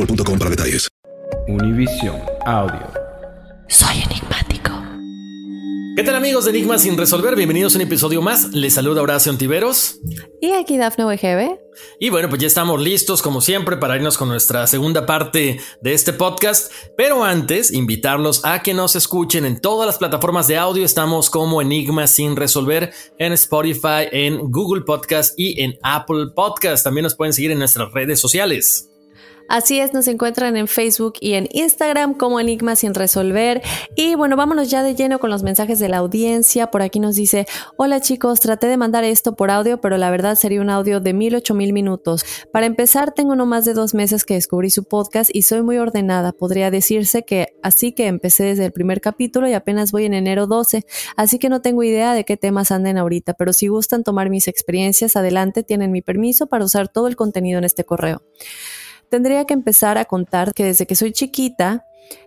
[0.00, 0.88] boostmobile.com para detalles.
[1.48, 2.86] Univision Audio.
[3.68, 4.70] Soy enigmático.
[5.96, 7.36] ¿Qué tal amigos de Enigmas sin resolver?
[7.36, 8.52] Bienvenidos a un episodio más.
[8.52, 10.00] Les saluda Horacio Antiveros.
[10.40, 11.60] Y aquí Dafne Wegebe.
[11.98, 15.92] Y bueno, pues ya estamos listos como siempre para irnos con nuestra segunda parte de
[15.92, 16.72] este podcast.
[16.96, 20.84] Pero antes, invitarlos a que nos escuchen en todas las plataformas de audio.
[20.84, 26.84] Estamos como Enigmas sin resolver en Spotify, en Google Podcast y en Apple Podcast.
[26.84, 28.89] También nos pueden seguir en nuestras redes sociales.
[29.50, 33.60] Así es, nos encuentran en Facebook y en Instagram como Enigma sin resolver.
[33.96, 36.70] Y bueno, vámonos ya de lleno con los mensajes de la audiencia.
[36.70, 40.36] Por aquí nos dice, hola chicos, traté de mandar esto por audio, pero la verdad
[40.36, 42.24] sería un audio de mil, ocho mil minutos.
[42.52, 45.78] Para empezar, tengo no más de dos meses que descubrí su podcast y soy muy
[45.78, 46.30] ordenada.
[46.30, 50.46] Podría decirse que así que empecé desde el primer capítulo y apenas voy en enero
[50.46, 50.86] 12,
[51.16, 54.46] así que no tengo idea de qué temas anden ahorita, pero si gustan tomar mis
[54.46, 58.22] experiencias, adelante, tienen mi permiso para usar todo el contenido en este correo
[59.10, 61.84] tendría que empezar a contar que desde que soy chiquita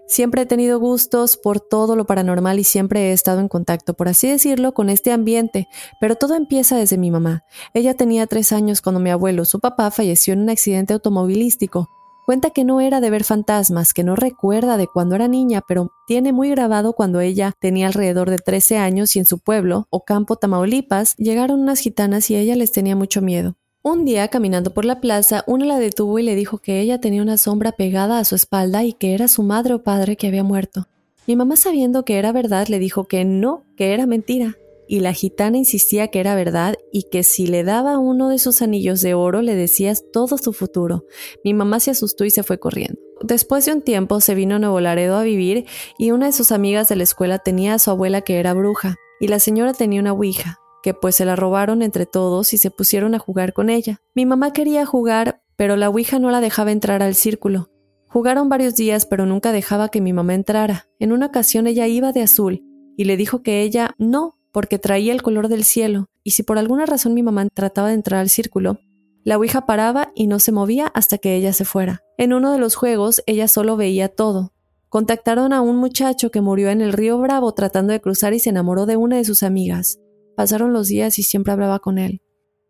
[0.08, 4.08] siempre he tenido gustos por todo lo paranormal y siempre he estado en contacto, por
[4.08, 5.68] así decirlo, con este ambiente,
[6.00, 7.44] pero todo empieza desde mi mamá.
[7.74, 11.90] Ella tenía tres años cuando mi abuelo, su papá, falleció en un accidente automovilístico.
[12.26, 15.92] Cuenta que no era de ver fantasmas, que no recuerda de cuando era niña, pero
[16.08, 20.38] tiene muy grabado cuando ella tenía alrededor de 13 años y en su pueblo, Ocampo,
[20.38, 23.58] Tamaulipas, llegaron unas gitanas y ella les tenía mucho miedo.
[23.86, 27.22] Un día, caminando por la plaza, una la detuvo y le dijo que ella tenía
[27.22, 30.42] una sombra pegada a su espalda y que era su madre o padre que había
[30.42, 30.88] muerto.
[31.28, 34.58] Mi mamá, sabiendo que era verdad, le dijo que no, que era mentira.
[34.88, 38.62] Y la gitana insistía que era verdad y que si le daba uno de sus
[38.62, 41.04] anillos de oro le decías todo su futuro.
[41.44, 43.02] Mi mamá se asustó y se fue corriendo.
[43.20, 45.66] Después de un tiempo se vino a Nuevo Laredo a vivir
[45.98, 48.96] y una de sus amigas de la escuela tenía a su abuela que era bruja
[49.20, 52.70] y la señora tenía una ouija que pues se la robaron entre todos y se
[52.70, 54.02] pusieron a jugar con ella.
[54.14, 57.72] Mi mamá quería jugar, pero la Ouija no la dejaba entrar al círculo.
[58.08, 60.88] Jugaron varios días, pero nunca dejaba que mi mamá entrara.
[61.00, 62.62] En una ocasión ella iba de azul
[62.96, 66.60] y le dijo que ella no, porque traía el color del cielo, y si por
[66.60, 68.78] alguna razón mi mamá trataba de entrar al círculo,
[69.24, 72.04] la Ouija paraba y no se movía hasta que ella se fuera.
[72.18, 74.54] En uno de los juegos ella solo veía todo.
[74.90, 78.50] Contactaron a un muchacho que murió en el río Bravo tratando de cruzar y se
[78.50, 79.98] enamoró de una de sus amigas.
[80.36, 82.22] Pasaron los días y siempre hablaba con él.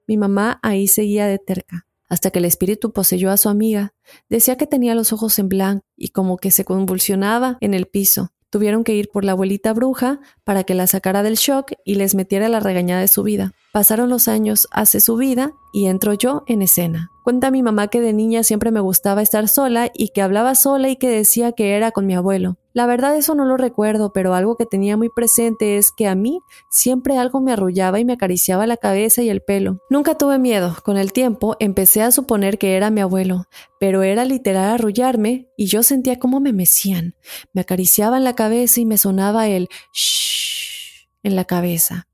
[0.07, 3.94] Mi mamá ahí seguía de terca, hasta que el espíritu poseyó a su amiga.
[4.29, 8.31] Decía que tenía los ojos en blanco y como que se convulsionaba en el piso.
[8.50, 12.15] Tuvieron que ir por la abuelita bruja para que la sacara del shock y les
[12.15, 13.54] metiera la regañada de su vida.
[13.74, 17.10] Pasaron los años, hace su vida y entro yo en escena.
[17.24, 20.90] Cuenta mi mamá que de niña siempre me gustaba estar sola y que hablaba sola
[20.90, 22.60] y que decía que era con mi abuelo.
[22.74, 26.14] La verdad eso no lo recuerdo, pero algo que tenía muy presente es que a
[26.14, 26.40] mí
[26.70, 29.80] siempre algo me arrullaba y me acariciaba la cabeza y el pelo.
[29.90, 30.75] Nunca tuve miedo.
[30.84, 33.48] Con el tiempo empecé a suponer que era mi abuelo,
[33.80, 37.16] pero era literal arrullarme y yo sentía cómo me mecían.
[37.54, 42.06] Me acariciaban la cabeza y me sonaba el shh en la cabeza.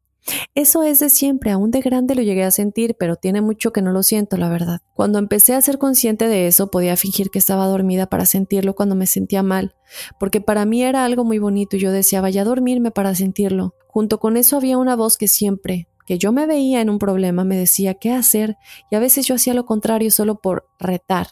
[0.55, 3.81] Eso es de siempre, aún de grande lo llegué a sentir, pero tiene mucho que
[3.81, 4.81] no lo siento, la verdad.
[4.93, 8.95] Cuando empecé a ser consciente de eso, podía fingir que estaba dormida para sentirlo cuando
[8.95, 9.75] me sentía mal,
[10.19, 13.75] porque para mí era algo muy bonito y yo deseaba ya dormirme para sentirlo.
[13.87, 17.43] Junto con eso había una voz que siempre, que yo me veía en un problema,
[17.43, 18.57] me decía qué hacer,
[18.91, 21.27] y a veces yo hacía lo contrario solo por retar,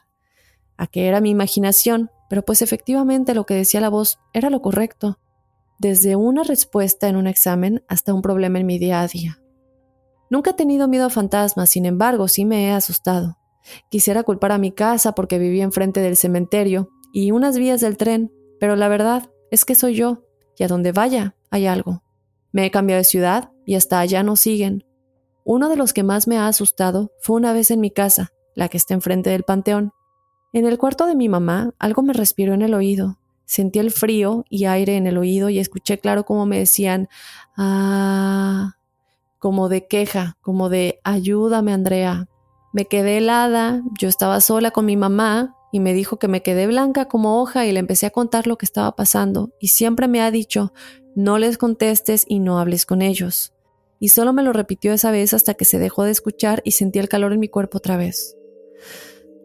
[0.78, 4.62] a que era mi imaginación, pero pues efectivamente lo que decía la voz era lo
[4.62, 5.20] correcto
[5.80, 9.40] desde una respuesta en un examen hasta un problema en mi día a día.
[10.30, 13.38] Nunca he tenido miedo a fantasmas, sin embargo, sí me he asustado.
[13.90, 18.32] Quisiera culpar a mi casa porque vivía enfrente del cementerio y unas vías del tren,
[18.60, 20.24] pero la verdad es que soy yo,
[20.58, 22.04] y a donde vaya hay algo.
[22.52, 24.84] Me he cambiado de ciudad y hasta allá no siguen.
[25.44, 28.68] Uno de los que más me ha asustado fue una vez en mi casa, la
[28.68, 29.94] que está enfrente del panteón.
[30.52, 34.44] En el cuarto de mi mamá algo me respiró en el oído, Sentí el frío
[34.50, 37.08] y aire en el oído y escuché claro cómo me decían,
[37.56, 38.74] ah,
[39.40, 42.28] como de queja, como de ayúdame Andrea.
[42.74, 46.68] Me quedé helada, yo estaba sola con mi mamá y me dijo que me quedé
[46.68, 50.22] blanca como hoja y le empecé a contar lo que estaba pasando y siempre me
[50.22, 50.74] ha dicho,
[51.16, 53.54] no les contestes y no hables con ellos.
[53.98, 57.00] Y solo me lo repitió esa vez hasta que se dejó de escuchar y sentí
[57.00, 58.36] el calor en mi cuerpo otra vez.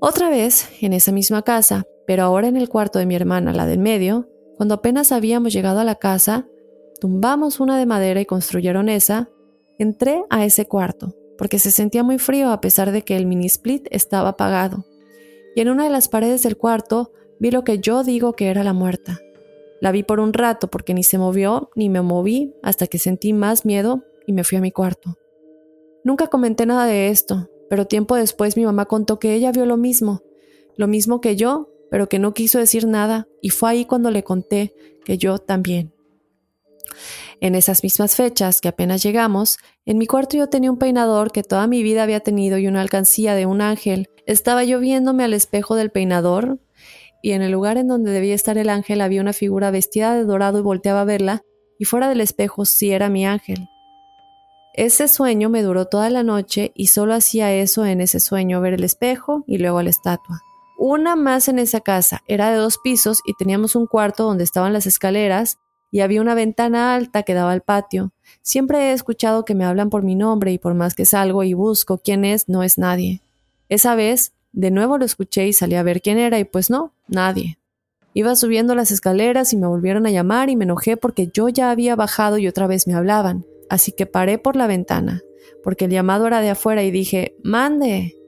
[0.04, 3.66] Otra vez, en esa misma casa, pero ahora en el cuarto de mi hermana, la
[3.66, 6.48] del medio, cuando apenas habíamos llegado a la casa,
[7.00, 9.30] tumbamos una de madera y construyeron esa,
[9.78, 13.46] entré a ese cuarto, porque se sentía muy frío a pesar de que el mini
[13.46, 14.84] split estaba apagado.
[15.54, 18.64] Y en una de las paredes del cuarto vi lo que yo digo que era
[18.64, 19.20] la muerta.
[19.80, 23.32] La vi por un rato porque ni se movió ni me moví hasta que sentí
[23.32, 25.16] más miedo y me fui a mi cuarto.
[26.02, 29.78] Nunca comenté nada de esto, pero tiempo después mi mamá contó que ella vio lo
[29.78, 30.20] mismo,
[30.76, 34.22] lo mismo que yo, pero que no quiso decir nada y fue ahí cuando le
[34.22, 34.74] conté
[35.06, 35.94] que yo también.
[37.40, 41.42] En esas mismas fechas que apenas llegamos, en mi cuarto yo tenía un peinador que
[41.42, 44.06] toda mi vida había tenido y una alcancía de un ángel.
[44.26, 46.60] Estaba yo viéndome al espejo del peinador
[47.22, 50.24] y en el lugar en donde debía estar el ángel había una figura vestida de
[50.24, 51.40] dorado y volteaba a verla
[51.78, 53.66] y fuera del espejo sí era mi ángel.
[54.74, 58.74] Ese sueño me duró toda la noche y solo hacía eso en ese sueño, ver
[58.74, 60.42] el espejo y luego la estatua
[60.84, 62.24] una más en esa casa.
[62.26, 65.58] Era de dos pisos y teníamos un cuarto donde estaban las escaleras
[65.92, 68.10] y había una ventana alta que daba al patio.
[68.42, 71.54] Siempre he escuchado que me hablan por mi nombre y por más que salgo y
[71.54, 73.20] busco quién es, no es nadie.
[73.68, 76.92] Esa vez, de nuevo lo escuché y salí a ver quién era y pues no,
[77.06, 77.58] nadie.
[78.12, 81.70] Iba subiendo las escaleras y me volvieron a llamar y me enojé porque yo ya
[81.70, 83.46] había bajado y otra vez me hablaban.
[83.72, 85.22] Así que paré por la ventana,
[85.64, 88.18] porque el llamado era de afuera y dije, mande.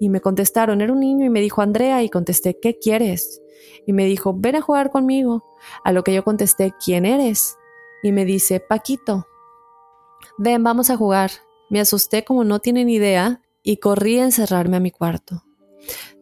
[0.00, 3.42] Y me contestaron, era un niño y me dijo Andrea y contesté, ¿qué quieres?
[3.86, 5.44] Y me dijo, ven a jugar conmigo.
[5.84, 7.58] A lo que yo contesté, ¿quién eres?
[8.02, 9.26] Y me dice, Paquito.
[10.38, 11.30] Ven, vamos a jugar.
[11.68, 15.44] Me asusté como no tienen idea y corrí a encerrarme a mi cuarto.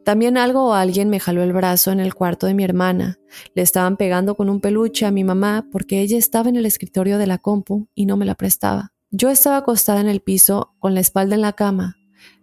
[0.05, 3.19] También algo o alguien me jaló el brazo en el cuarto de mi hermana.
[3.55, 7.19] Le estaban pegando con un peluche a mi mamá porque ella estaba en el escritorio
[7.19, 8.93] de la compu y no me la prestaba.
[9.11, 11.97] Yo estaba acostada en el piso con la espalda en la cama,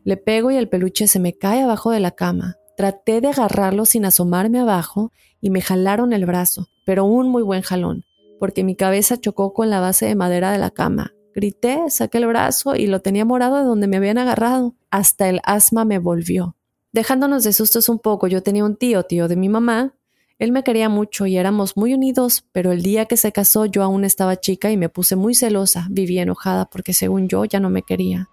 [0.03, 2.57] le pego y el peluche se me cae abajo de la cama.
[2.75, 7.61] Traté de agarrarlo sin asomarme abajo y me jalaron el brazo, pero un muy buen
[7.61, 8.03] jalón,
[8.39, 11.13] porque mi cabeza chocó con la base de madera de la cama.
[11.35, 14.75] Grité, saqué el brazo y lo tenía morado de donde me habían agarrado.
[14.89, 16.55] Hasta el asma me volvió.
[16.93, 19.95] Dejándonos de sustos un poco, yo tenía un tío, tío de mi mamá.
[20.39, 23.83] Él me quería mucho y éramos muy unidos, pero el día que se casó yo
[23.83, 27.69] aún estaba chica y me puse muy celosa, vivía enojada porque según yo ya no
[27.69, 28.29] me quería.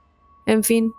[0.47, 0.93] En fin,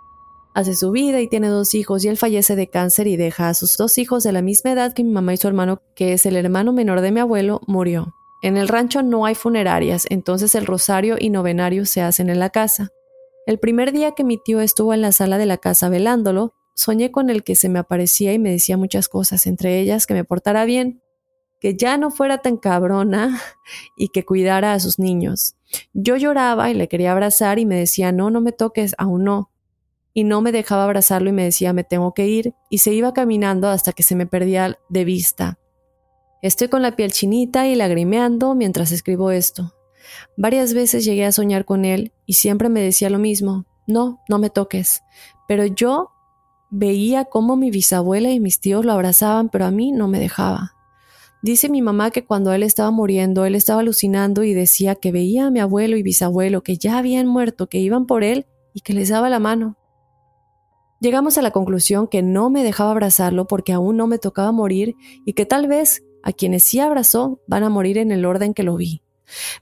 [0.54, 3.54] hace su vida y tiene dos hijos y él fallece de cáncer y deja a
[3.54, 6.24] sus dos hijos de la misma edad que mi mamá y su hermano, que es
[6.24, 8.14] el hermano menor de mi abuelo, murió.
[8.42, 12.48] En el rancho no hay funerarias, entonces el rosario y novenario se hacen en la
[12.48, 12.88] casa.
[13.46, 17.10] El primer día que mi tío estuvo en la sala de la casa velándolo, soñé
[17.10, 20.24] con el que se me aparecía y me decía muchas cosas, entre ellas que me
[20.24, 21.02] portara bien,
[21.60, 23.40] que ya no fuera tan cabrona
[23.96, 25.56] y que cuidara a sus niños.
[25.92, 29.50] Yo lloraba y le quería abrazar y me decía, no, no me toques, aún no
[30.12, 33.12] y no me dejaba abrazarlo y me decía me tengo que ir y se iba
[33.12, 35.58] caminando hasta que se me perdía de vista.
[36.42, 39.74] Estoy con la piel chinita y lagrimeando mientras escribo esto.
[40.36, 44.38] Varias veces llegué a soñar con él y siempre me decía lo mismo, no, no
[44.38, 45.02] me toques.
[45.46, 46.10] Pero yo
[46.70, 50.72] veía cómo mi bisabuela y mis tíos lo abrazaban, pero a mí no me dejaba.
[51.42, 55.46] Dice mi mamá que cuando él estaba muriendo, él estaba alucinando y decía que veía
[55.46, 58.92] a mi abuelo y bisabuelo que ya habían muerto, que iban por él y que
[58.92, 59.76] les daba la mano.
[61.00, 64.96] Llegamos a la conclusión que no me dejaba abrazarlo porque aún no me tocaba morir
[65.24, 68.62] y que tal vez a quienes sí abrazó van a morir en el orden que
[68.62, 69.02] lo vi.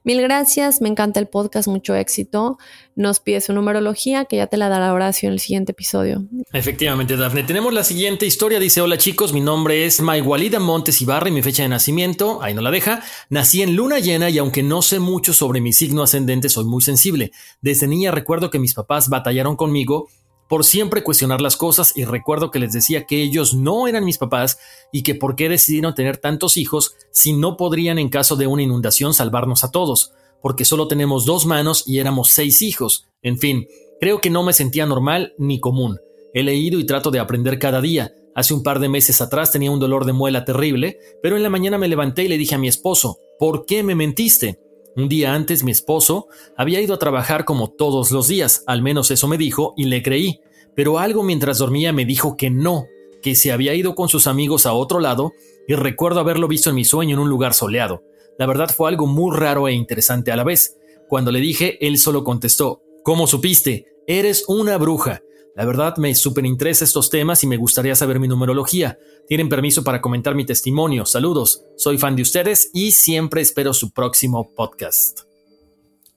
[0.04, 2.58] Mil gracias, me encanta el podcast, mucho éxito.
[2.94, 6.25] Nos pide su numerología, que ya te la dará Horacio en el siguiente episodio.
[6.52, 7.44] Efectivamente, Dafne.
[7.44, 8.58] Tenemos la siguiente historia.
[8.58, 12.54] Dice: Hola chicos, mi nombre es Maigualida Montes Ibarra y mi fecha de nacimiento, ahí
[12.54, 13.02] no la deja.
[13.30, 16.82] Nací en luna llena y aunque no sé mucho sobre mi signo ascendente, soy muy
[16.82, 17.30] sensible.
[17.60, 20.08] Desde niña recuerdo que mis papás batallaron conmigo
[20.49, 24.19] por siempre cuestionar las cosas y recuerdo que les decía que ellos no eran mis
[24.19, 24.59] papás
[24.93, 28.62] y que por qué decidieron tener tantos hijos si no podrían en caso de una
[28.62, 30.12] inundación salvarnos a todos,
[30.43, 33.07] porque solo tenemos dos manos y éramos seis hijos.
[33.23, 33.69] En fin,
[34.00, 35.99] creo que no me sentía normal ni común.
[36.33, 38.12] He leído y trato de aprender cada día.
[38.35, 41.50] Hace un par de meses atrás tenía un dolor de muela terrible, pero en la
[41.50, 44.61] mañana me levanté y le dije a mi esposo, ¿por qué me mentiste?
[44.99, 46.26] Un día antes mi esposo
[46.57, 50.02] había ido a trabajar como todos los días, al menos eso me dijo, y le
[50.02, 50.40] creí,
[50.75, 52.88] pero algo mientras dormía me dijo que no,
[53.23, 55.31] que se había ido con sus amigos a otro lado,
[55.69, 58.02] y recuerdo haberlo visto en mi sueño en un lugar soleado.
[58.40, 60.76] La verdad fue algo muy raro e interesante a la vez.
[61.09, 63.87] Cuando le dije, él solo contestó, ¿Cómo supiste?
[64.09, 65.23] Eres una bruja.
[65.59, 68.97] La verdad me superinteresa estos temas y me gustaría saber mi numerología.
[69.27, 71.05] Tienen permiso para comentar mi testimonio.
[71.05, 71.65] Saludos.
[71.77, 75.23] Soy fan de ustedes y siempre espero su próximo podcast.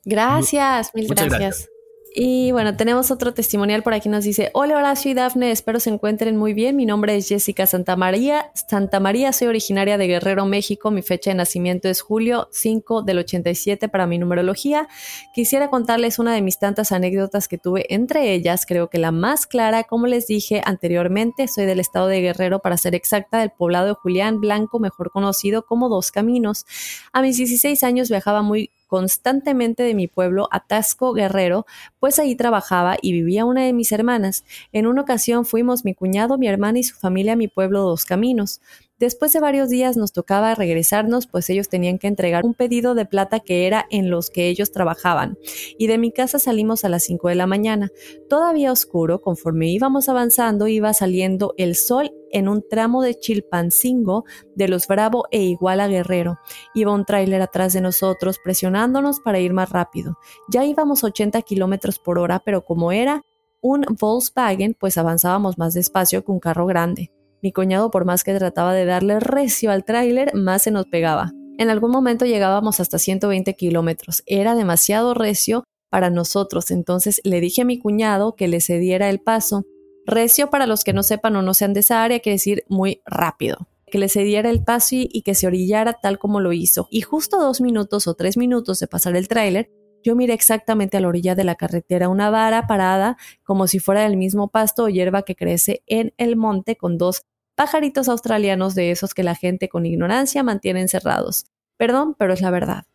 [0.06, 1.71] Gracias, mil gracias.
[2.14, 4.10] Y bueno, tenemos otro testimonial por aquí.
[4.10, 6.76] Nos dice: Hola Horacio y Dafne, espero se encuentren muy bien.
[6.76, 8.52] Mi nombre es Jessica Santamaría.
[8.54, 10.92] Santamaría, soy originaria de Guerrero, México.
[10.92, 14.90] Mi fecha de nacimiento es julio 5 del 87 para mi numerología.
[15.34, 17.86] Quisiera contarles una de mis tantas anécdotas que tuve.
[17.88, 22.20] Entre ellas, creo que la más clara, como les dije anteriormente, soy del estado de
[22.20, 26.66] Guerrero, para ser exacta, del poblado de Julián Blanco, mejor conocido como Dos Caminos.
[27.14, 31.66] A mis 16 años viajaba muy constantemente de mi pueblo a Tasco Guerrero,
[32.02, 34.44] pues ahí trabajaba y vivía una de mis hermanas.
[34.74, 38.04] En una ocasión fuimos mi cuñado, mi hermana y su familia a mi pueblo Dos
[38.04, 38.60] Caminos.
[39.02, 43.08] Después de varios días nos tocaba regresarnos, pues ellos tenían que entregar un pedido de
[43.08, 45.40] plata que era en los que ellos trabajaban.
[45.80, 47.90] Y de mi casa salimos a las 5 de la mañana.
[48.30, 54.24] Todavía oscuro, conforme íbamos avanzando, iba saliendo el sol en un tramo de Chilpancingo
[54.56, 56.38] de los Bravo e Iguala Guerrero.
[56.76, 60.20] Iba un tráiler atrás de nosotros presionándonos para ir más rápido.
[60.48, 63.24] Ya íbamos 80 kilómetros por hora, pero como era
[63.62, 67.10] un Volkswagen, pues avanzábamos más despacio que un carro grande.
[67.42, 71.32] Mi cuñado, por más que trataba de darle recio al tráiler, más se nos pegaba.
[71.58, 74.22] En algún momento llegábamos hasta 120 kilómetros.
[74.28, 79.20] Era demasiado recio para nosotros, entonces le dije a mi cuñado que le cediera el
[79.20, 79.64] paso.
[80.06, 83.02] Recio, para los que no sepan o no sean de esa área, quiere decir muy
[83.06, 83.68] rápido.
[83.88, 86.88] Que le cediera el paso y, que se orillara tal como lo hizo.
[86.92, 89.70] Y justo dos minutos o tres minutos de pasar el tráiler,
[90.04, 94.06] yo miré exactamente a la orilla de la carretera una vara parada como si fuera
[94.06, 97.24] el mismo pasto o hierba que crece en el monte con dos
[97.62, 101.46] pajaritos australianos de esos que la gente con ignorancia mantiene encerrados.
[101.78, 102.86] Perdón, pero es la verdad.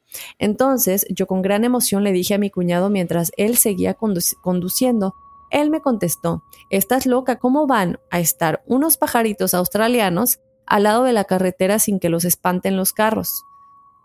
[0.40, 5.14] Entonces yo con gran emoción le dije a mi cuñado mientras él seguía conduciendo.
[5.52, 7.38] Él me contestó, ¿estás loca?
[7.38, 12.24] ¿Cómo van a estar unos pajaritos australianos al lado de la carretera sin que los
[12.24, 13.44] espanten los carros?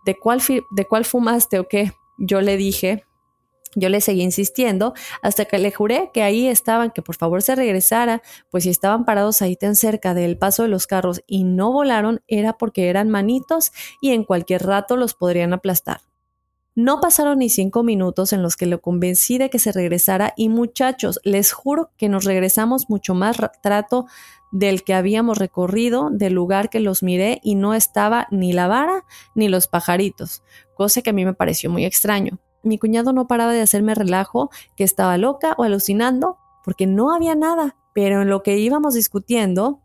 [0.05, 1.93] ¿De cuál, ¿De cuál fumaste o qué?
[2.19, 3.03] Yo le dije,
[3.75, 7.55] yo le seguí insistiendo hasta que le juré que ahí estaban, que por favor se
[7.55, 11.71] regresara, pues si estaban parados ahí tan cerca del paso de los carros y no
[11.71, 16.01] volaron era porque eran manitos y en cualquier rato los podrían aplastar.
[16.73, 20.47] No pasaron ni cinco minutos en los que lo convencí de que se regresara y
[20.47, 24.05] muchachos, les juro que nos regresamos mucho más trato
[24.51, 29.03] del que habíamos recorrido, del lugar que los miré y no estaba ni la vara
[29.35, 32.39] ni los pajaritos, cosa que a mí me pareció muy extraño.
[32.63, 37.35] Mi cuñado no paraba de hacerme relajo, que estaba loca o alucinando, porque no había
[37.35, 37.75] nada.
[37.93, 39.81] Pero en lo que íbamos discutiendo,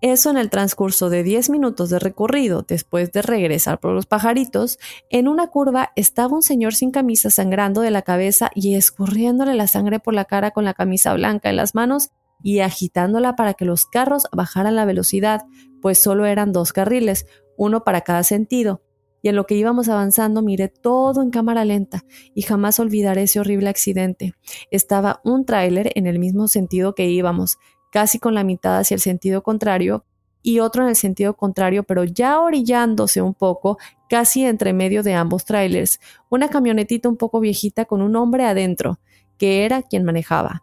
[0.00, 4.78] eso en el transcurso de 10 minutos de recorrido, después de regresar por los pajaritos,
[5.10, 9.68] en una curva estaba un señor sin camisa sangrando de la cabeza y escurriéndole la
[9.68, 12.10] sangre por la cara con la camisa blanca en las manos
[12.42, 15.42] y agitándola para que los carros bajaran la velocidad,
[15.80, 18.82] pues solo eran dos carriles, uno para cada sentido
[19.22, 23.40] y en lo que íbamos avanzando miré todo en cámara lenta y jamás olvidaré ese
[23.40, 24.34] horrible accidente.
[24.70, 27.58] Estaba un tráiler en el mismo sentido que íbamos,
[27.90, 30.04] casi con la mitad hacia el sentido contrario,
[30.42, 35.14] y otro en el sentido contrario, pero ya orillándose un poco, casi entre medio de
[35.14, 38.98] ambos tráilers, una camionetita un poco viejita con un hombre adentro,
[39.38, 40.62] que era quien manejaba.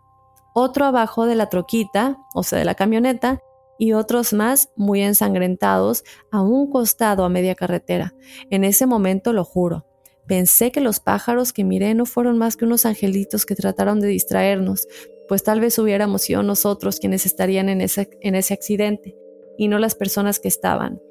[0.53, 3.41] Otro abajo de la troquita, o sea, de la camioneta,
[3.79, 8.13] y otros más muy ensangrentados a un costado a media carretera.
[8.51, 9.87] En ese momento lo juro.
[10.27, 14.09] Pensé que los pájaros que miré no fueron más que unos angelitos que trataron de
[14.09, 14.87] distraernos,
[15.27, 19.15] pues tal vez hubiéramos sido nosotros quienes estarían en ese, en ese accidente,
[19.57, 21.01] y no las personas que estaban.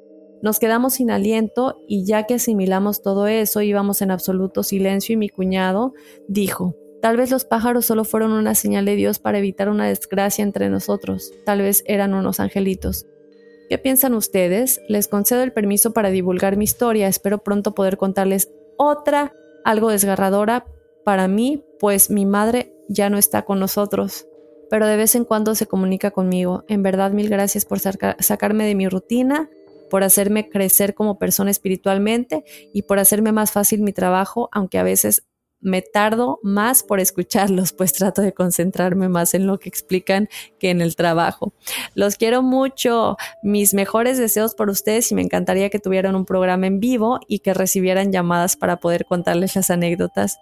[0.41, 5.17] Nos quedamos sin aliento y ya que asimilamos todo eso íbamos en absoluto silencio y
[5.17, 5.93] mi cuñado
[6.29, 10.43] dijo, tal vez los pájaros solo fueron una señal de Dios para evitar una desgracia
[10.43, 13.05] entre nosotros, tal vez eran unos angelitos.
[13.69, 14.81] ¿Qué piensan ustedes?
[14.87, 20.65] Les concedo el permiso para divulgar mi historia, espero pronto poder contarles otra algo desgarradora
[21.05, 24.25] para mí, pues mi madre ya no está con nosotros
[24.71, 26.63] pero de vez en cuando se comunica conmigo.
[26.67, 29.49] En verdad, mil gracias por sacarme de mi rutina
[29.89, 34.83] por hacerme crecer como persona espiritualmente y por hacerme más fácil mi trabajo, aunque a
[34.83, 35.23] veces
[35.61, 40.69] me tardo más por escucharlos, pues trato de concentrarme más en lo que explican que
[40.69, 41.53] en el trabajo.
[41.95, 46.67] Los quiero mucho, mis mejores deseos por ustedes y me encantaría que tuvieran un programa
[46.67, 50.37] en vivo y que recibieran llamadas para poder contarles las anécdotas.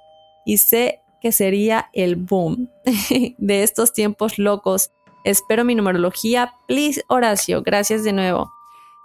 [0.46, 2.70] Y sé que sería el boom
[3.38, 4.92] de estos tiempos locos.
[5.24, 6.54] Espero mi numerología.
[6.68, 7.64] Please, Horacio.
[7.64, 8.52] Gracias de nuevo.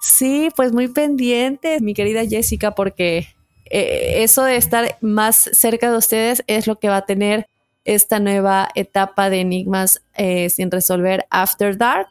[0.00, 3.28] Sí, pues muy pendiente, mi querida Jessica, porque
[3.75, 7.49] eh, eso de estar más cerca de ustedes es lo que va a tener
[7.85, 12.09] esta nueva etapa de enigmas eh, sin resolver After Dark.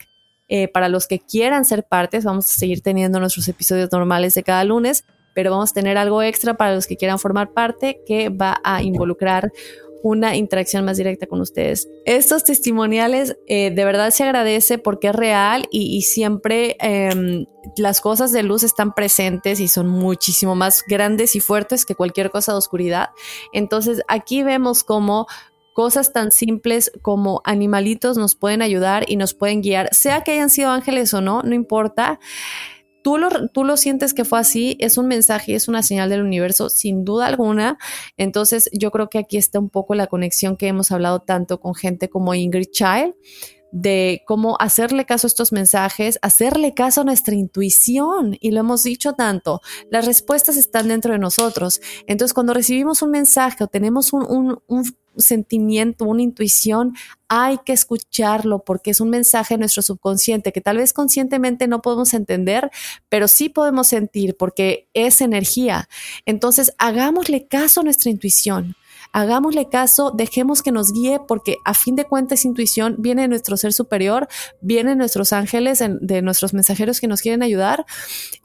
[0.47, 4.41] Eh, para los que quieran ser partes, vamos a seguir teniendo nuestros episodios normales de
[4.41, 8.29] cada lunes, pero vamos a tener algo extra para los que quieran formar parte que
[8.29, 9.51] va a involucrar
[10.03, 11.87] una interacción más directa con ustedes.
[12.05, 17.45] Estos testimoniales eh, de verdad se agradece porque es real y, siempre em,
[17.77, 22.31] las cosas de luz están presentes y son muchísimo más grandes y fuertes que cualquier
[22.31, 23.09] cosa de oscuridad.
[23.53, 25.27] Entonces aquí vemos cómo
[25.73, 30.49] cosas tan simples como animalitos nos pueden ayudar y nos pueden guiar, sea que hayan
[30.49, 32.19] sido ángeles o no, no importa
[33.03, 36.21] tú lo, tú lo sientes que fue así, es un mensaje, es una señal del
[36.21, 37.77] universo, sin duda alguna.
[38.17, 41.75] Entonces, yo creo que aquí está un poco la conexión que hemos hablado tanto con
[41.75, 43.13] gente como Ingrid Child
[43.71, 48.37] de cómo hacerle caso a estos mensajes, hacerle caso a nuestra intuición.
[48.39, 51.81] Y lo hemos dicho tanto, las respuestas están dentro de nosotros.
[52.05, 54.61] Entonces, cuando recibimos un mensaje o tenemos un,
[55.17, 56.95] sentimiento, una intuición,
[57.27, 61.81] hay que escucharlo porque es un mensaje de nuestro subconsciente que tal vez conscientemente no
[61.81, 62.71] podemos entender,
[63.09, 65.87] pero sí podemos sentir porque es energía.
[66.25, 68.75] Entonces, hagámosle caso a nuestra intuición
[69.11, 73.57] hagámosle caso, dejemos que nos guíe, porque a fin de cuentas intuición viene de nuestro
[73.57, 74.27] ser superior,
[74.61, 77.85] vienen nuestros ángeles, de nuestros mensajeros que nos quieren ayudar.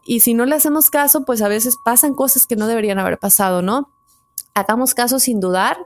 [0.05, 3.19] Y si no le hacemos caso, pues a veces pasan cosas que no deberían haber
[3.19, 3.96] pasado, ¿no?
[4.57, 5.77] Hagamos caso sin dudar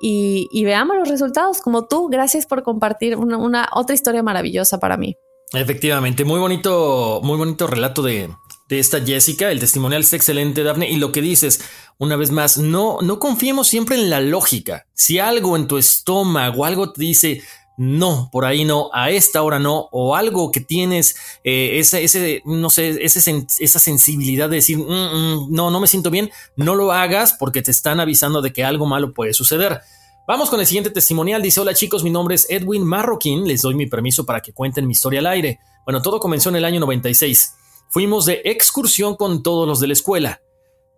[0.00, 2.08] y, veamos los resultados como tú.
[2.08, 5.16] Gracias por compartir una, otra historia maravillosa para mí.
[5.52, 8.30] Efectivamente, muy bonito, muy bonito relato de,
[8.68, 9.50] de esta Jessica.
[9.52, 10.90] El testimonial es excelente, Daphne.
[10.90, 11.60] Y lo que dices,
[11.98, 14.86] una vez más, no, no confiemos siempre en la lógica.
[14.94, 17.42] Si algo en tu estómago, algo te dice,
[17.76, 22.42] no, por ahí no, a esta hora no, o algo que tienes eh, ese, ese,
[22.46, 26.92] no sé, esa sensibilidad de decir, mm, mm, no, no me siento bien, no lo
[26.92, 29.80] hagas porque te están avisando de que algo malo puede suceder.
[30.26, 31.40] Vamos con el siguiente testimonial.
[31.40, 34.86] Dice, hola chicos, mi nombre es Edwin Marroquín, les doy mi permiso para que cuenten
[34.86, 35.60] mi historia al aire.
[35.84, 37.54] Bueno, todo comenzó en el año 96.
[37.90, 40.40] Fuimos de excursión con todos los de la escuela.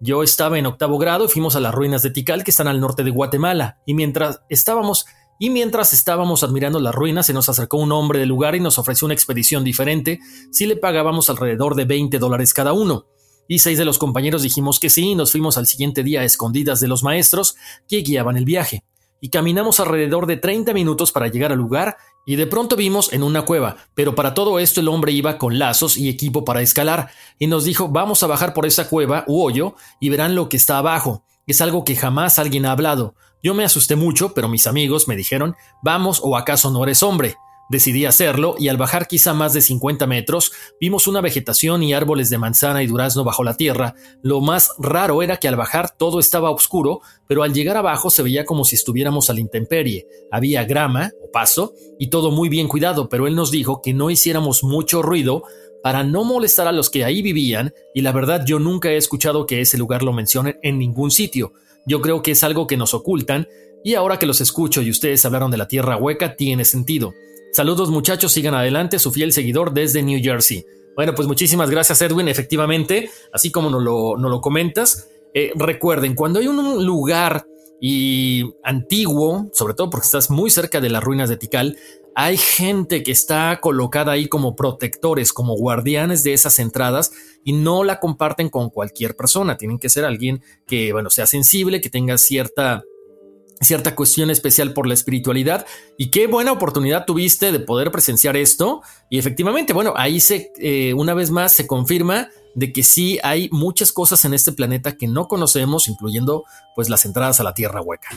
[0.01, 2.81] Yo estaba en octavo grado y fuimos a las ruinas de Tikal que están al
[2.81, 3.81] norte de Guatemala.
[3.85, 5.05] Y mientras estábamos
[5.39, 8.79] y mientras estábamos admirando las ruinas, se nos acercó un hombre del lugar y nos
[8.79, 10.21] ofreció una expedición diferente
[10.51, 13.07] si le pagábamos alrededor de 20 dólares cada uno.
[13.47, 16.25] Y seis de los compañeros dijimos que sí y nos fuimos al siguiente día a
[16.25, 17.57] escondidas de los maestros
[17.89, 18.85] que guiaban el viaje.
[19.21, 21.97] Y caminamos alrededor de 30 minutos para llegar al lugar
[22.27, 25.59] y de pronto vimos en una cueva, pero para todo esto el hombre iba con
[25.59, 29.43] lazos y equipo para escalar, y nos dijo vamos a bajar por esa cueva u
[29.43, 31.25] hoyo y verán lo que está abajo.
[31.47, 33.15] Es algo que jamás alguien ha hablado.
[33.43, 37.37] Yo me asusté mucho, pero mis amigos me dijeron vamos o acaso no eres hombre.
[37.71, 42.31] Decidí hacerlo y al bajar quizá más de 50 metros vimos una vegetación y árboles
[42.31, 43.95] de manzana y durazno bajo la tierra.
[44.23, 48.23] Lo más raro era que al bajar todo estaba oscuro, pero al llegar abajo se
[48.23, 50.07] veía como si estuviéramos a la intemperie.
[50.33, 54.09] Había grama o paso y todo muy bien cuidado, pero él nos dijo que no
[54.09, 55.43] hiciéramos mucho ruido
[55.83, 59.45] para no molestar a los que ahí vivían y la verdad yo nunca he escuchado
[59.45, 61.53] que ese lugar lo mencionen en ningún sitio.
[61.89, 63.49] Yo creo que es algo que nos ocultan
[63.83, 67.15] y ahora que los escucho y ustedes hablaron de la tierra hueca tiene sentido.
[67.53, 70.67] Saludos muchachos, sigan adelante, su fiel seguidor desde New Jersey.
[70.95, 75.09] Bueno, pues muchísimas gracias Edwin, efectivamente, así como nos lo, lo comentas.
[75.33, 77.47] Eh, recuerden, cuando hay un lugar
[77.81, 81.77] y antiguo, sobre todo porque estás muy cerca de las ruinas de Tikal,
[82.15, 87.13] hay gente que está colocada ahí como protectores, como guardianes de esas entradas
[87.45, 89.57] y no la comparten con cualquier persona.
[89.57, 92.83] Tienen que ser alguien que, bueno, sea sensible, que tenga cierta
[93.61, 98.83] cierta cuestión especial por la espiritualidad y qué buena oportunidad tuviste de poder presenciar esto
[99.11, 103.49] y efectivamente bueno ahí se eh, una vez más se confirma de que sí hay
[103.53, 107.81] muchas cosas en este planeta que no conocemos, incluyendo pues las entradas a la Tierra
[107.81, 108.09] hueca.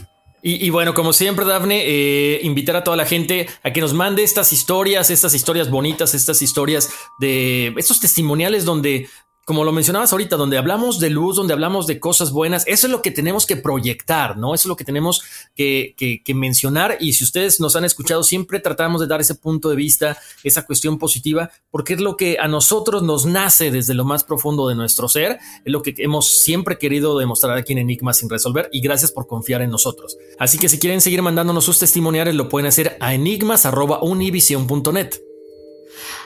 [0.43, 4.23] Y, bueno, como siempre, Dafne, eh, invitar a toda la gente a que nos mande
[4.23, 9.07] estas historias, estas historias bonitas, estas historias de estos testimoniales donde
[9.51, 12.91] como lo mencionabas ahorita, donde hablamos de luz, donde hablamos de cosas buenas, eso es
[12.91, 14.53] lo que tenemos que proyectar, ¿no?
[14.53, 15.21] Eso es lo que tenemos
[15.53, 15.93] que,
[16.33, 16.95] mencionar.
[17.01, 20.65] Y si ustedes nos han escuchado, siempre tratamos de dar ese punto de vista, esa
[20.65, 24.75] cuestión positiva, porque es lo que a nosotros nos nace desde lo más profundo de
[24.75, 28.69] nuestro ser, es lo que hemos siempre querido demostrar aquí en Enigma sin resolver.
[28.71, 30.17] Y gracias por confiar en nosotros.
[30.39, 35.30] Así que si quieren seguir mandándonos sus testimoniales, lo pueden hacer a enigmas.univision.net.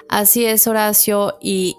[0.08, 1.76] Así es, Horacio, y,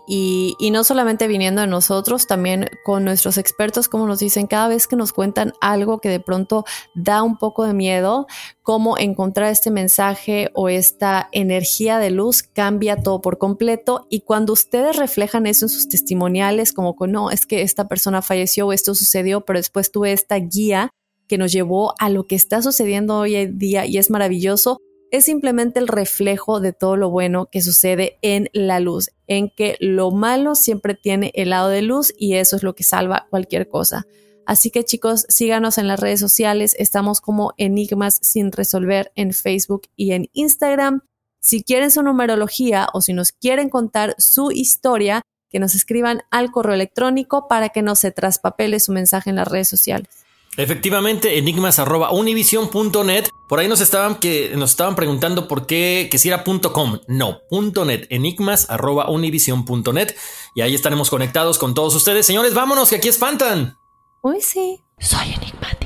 [0.73, 4.97] no solamente viniendo de nosotros, también con nuestros expertos, como nos dicen, cada vez que
[4.97, 8.27] nos cuentan algo que de pronto da un poco de miedo,
[8.63, 14.07] cómo encontrar este mensaje o esta energía de luz cambia todo por completo.
[14.11, 18.23] Y cuando ustedes reflejan eso en sus testimoniales, como que no, es que esta persona
[18.23, 20.91] falleció o esto sucedió, pero después tuve esta guía
[21.29, 24.81] que nos llevó a lo que está sucediendo hoy en día y es maravilloso
[25.17, 29.77] es simplemente el reflejo de todo lo bueno que sucede en la luz, en que
[29.81, 33.69] lo malo siempre tiene el lado de luz y eso es lo que salva cualquier
[33.69, 34.07] cosa.
[34.45, 39.89] Así que chicos, síganos en las redes sociales, estamos como Enigmas sin resolver en Facebook
[39.97, 41.03] y en Instagram.
[41.41, 46.51] Si quieren su numerología o si nos quieren contar su historia, que nos escriban al
[46.51, 50.26] correo electrónico para que no se traspapele su mensaje en las redes sociales.
[50.57, 53.29] Efectivamente, enigmas.univision.net.
[53.49, 56.99] Por ahí nos estaban, que, nos estaban preguntando por qué, que si era .com.
[57.07, 57.39] No,
[57.85, 60.15] .net, enigmas.univision.net.
[60.55, 62.27] Y ahí estaremos conectados con todos ustedes.
[62.27, 63.77] Señores, vámonos, que aquí espantan.
[64.23, 64.83] Uy, sí.
[64.99, 65.86] Soy enigmático.